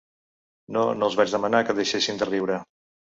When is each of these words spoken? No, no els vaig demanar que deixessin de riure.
No, 0.77 0.85
no 1.01 1.09
els 1.09 1.17
vaig 1.19 1.35
demanar 1.35 1.61
que 1.67 1.77
deixessin 1.81 2.21
de 2.23 2.29
riure. 2.35 2.57